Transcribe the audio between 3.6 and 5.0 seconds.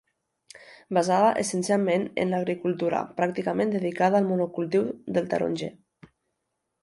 dedicada al monocultiu